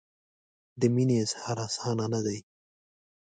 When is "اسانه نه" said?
1.67-2.21